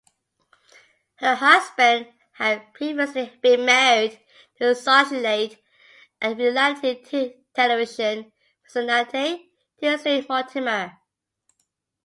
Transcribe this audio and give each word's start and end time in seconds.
Her 1.17 1.35
husband 1.35 2.11
had 2.31 2.73
previously 2.73 3.37
been 3.39 3.65
married 3.67 4.19
to 4.55 4.63
socialite 4.73 5.59
and 6.19 6.39
reality 6.39 7.33
television 7.53 8.31
personality 8.63 9.51
Tinsley 9.79 10.25
Mortimer. 10.27 10.97